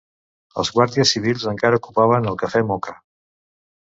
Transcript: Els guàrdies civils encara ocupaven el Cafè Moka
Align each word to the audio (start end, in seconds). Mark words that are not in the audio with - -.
Els 0.61 0.69
guàrdies 0.77 1.11
civils 1.15 1.45
encara 1.51 1.79
ocupaven 1.81 2.25
el 2.31 2.39
Cafè 2.45 2.63
Moka 2.73 2.97